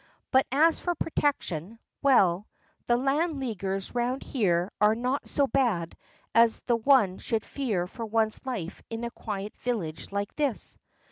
"But 0.31 0.47
as 0.51 0.79
for 0.79 0.95
protection 0.95 1.77
well, 2.01 2.47
the 2.87 2.97
Land 2.97 3.39
Leaguers 3.39 3.93
round 3.93 4.23
here 4.23 4.71
are 4.81 4.95
not 4.95 5.27
so 5.27 5.45
bad 5.45 5.95
as 6.33 6.59
that 6.61 6.75
one 6.77 7.19
should 7.19 7.45
fear 7.45 7.85
for 7.85 8.07
one's 8.07 8.43
life 8.43 8.81
in 8.89 9.03
a 9.03 9.11
quiet 9.11 9.55
village 9.57 10.11
like 10.11 10.35
this." 10.35 10.75